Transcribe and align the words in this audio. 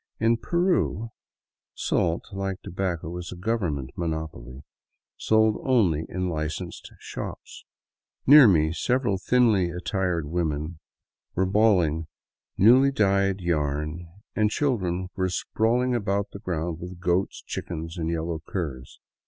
In 0.19 0.37
Peru, 0.37 1.11
salt, 1.75 2.25
like 2.33 2.59
tobacco, 2.63 3.15
is 3.19 3.31
a 3.31 3.35
government 3.35 3.91
monopoly, 3.95 4.63
sold 5.15 5.57
only 5.63 6.07
in 6.09 6.27
licensed 6.27 6.91
shops. 6.99 7.65
Near 8.25 8.47
me 8.47 8.73
several 8.73 9.19
thinly 9.19 9.69
attired 9.69 10.25
women 10.25 10.79
were 11.35 11.45
balling 11.45 12.07
newly 12.57 12.91
dyed 12.91 13.41
yarn, 13.41 14.07
and 14.35 14.49
children 14.49 15.09
were 15.15 15.29
sprawling 15.29 15.93
about 15.93 16.31
the 16.31 16.39
ground 16.39 16.79
with 16.79 16.99
goats, 16.99 17.43
chickens, 17.45 17.95
and 17.99 18.09
yellow 18.09 18.39
curs. 18.43 18.99